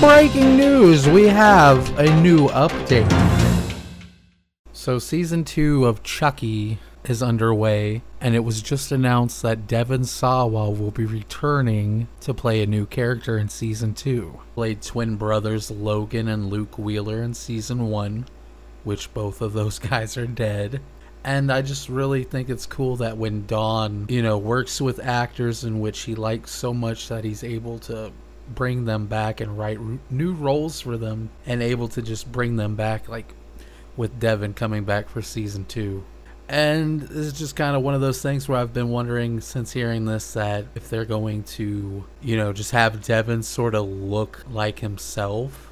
[0.00, 1.06] breaking news!
[1.06, 3.06] We have a new update.
[4.72, 10.70] So, season two of Chucky is underway, and it was just announced that Devon Sawa
[10.70, 14.40] will be returning to play a new character in season two.
[14.54, 18.24] Played twin brothers Logan and Luke Wheeler in season one,
[18.84, 20.80] which both of those guys are dead.
[21.24, 25.64] And I just really think it's cool that when Don, you know, works with actors
[25.64, 28.10] in which he likes so much that he's able to
[28.54, 29.78] bring them back and write
[30.10, 33.34] new roles for them and able to just bring them back, like
[33.96, 36.04] with Devon coming back for season two.
[36.48, 39.70] And this is just kind of one of those things where I've been wondering since
[39.70, 44.44] hearing this that if they're going to, you know, just have Devon sort of look
[44.50, 45.70] like himself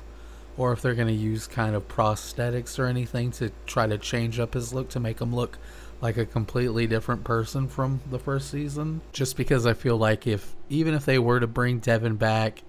[0.57, 4.39] or if they're going to use kind of prosthetics or anything to try to change
[4.39, 5.59] up his look to make him look
[6.01, 9.01] like a completely different person from the first season.
[9.13, 12.63] Just because I feel like if even if they were to bring Devon back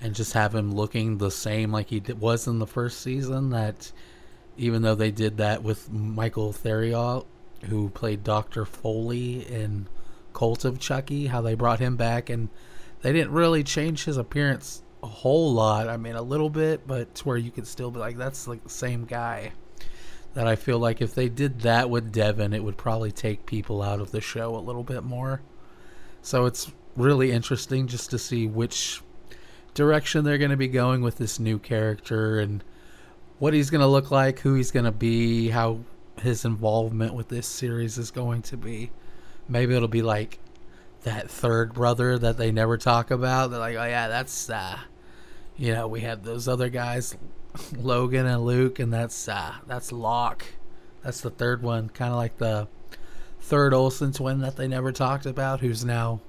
[0.00, 3.50] and just have him looking the same like he did, was in the first season,
[3.50, 3.92] that
[4.56, 7.26] even though they did that with Michael Therriault,
[7.66, 8.64] who played Dr.
[8.64, 9.88] Foley in
[10.32, 12.48] Cult of Chucky, how they brought him back and
[13.02, 15.88] they didn't really change his appearance a whole lot.
[15.88, 18.62] I mean, a little bit, but to where you could still be like, that's like
[18.62, 19.52] the same guy.
[20.34, 23.82] That I feel like if they did that with Devon, it would probably take people
[23.82, 25.42] out of the show a little bit more.
[26.22, 29.02] So it's really interesting just to see which
[29.80, 32.62] direction they're going to be going with this new character and
[33.38, 35.80] what he's going to look like, who he's going to be, how
[36.20, 38.90] his involvement with this series is going to be.
[39.48, 40.38] Maybe it'll be like
[41.04, 43.50] that third brother that they never talk about.
[43.50, 44.78] They're like, oh yeah, that's uh,
[45.56, 47.16] you know, we had those other guys,
[47.74, 50.44] Logan and Luke, and that's uh, that's Locke.
[51.02, 52.68] That's the third one, kind of like the
[53.40, 56.20] third Olsen twin that they never talked about, who's now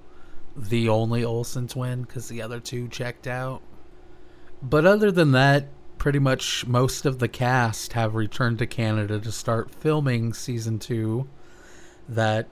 [0.55, 3.61] the only Olsen twin because the other two checked out.
[4.61, 9.31] But other than that, pretty much most of the cast have returned to Canada to
[9.31, 11.27] start filming season two.
[12.09, 12.47] That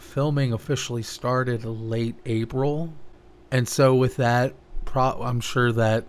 [0.00, 2.92] filming officially started late April.
[3.50, 4.54] And so with that,
[4.84, 6.04] pro- I'm sure that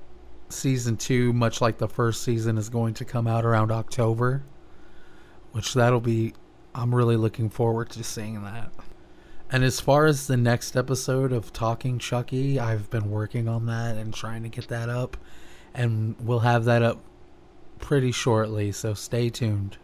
[0.50, 4.44] season 2 much like the first season is going to come out around October,
[5.52, 6.34] which that'll be
[6.74, 8.72] I'm really looking forward to seeing that.
[9.52, 13.98] And as far as the next episode of Talking Chucky, I've been working on that
[13.98, 15.18] and trying to get that up
[15.74, 17.00] and we'll have that up
[17.80, 19.78] pretty shortly, so stay tuned.